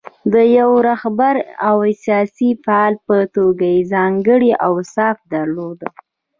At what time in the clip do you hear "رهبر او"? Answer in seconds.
0.89-1.77